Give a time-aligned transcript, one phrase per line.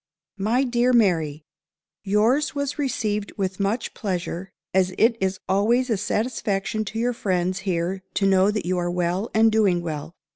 [0.39, 1.43] "My DEAR MARY
[2.03, 7.59] Yours was received with much pleasure, as it is always a satisfaction to your friends
[7.69, 10.13] here to know that you are well and doing _well.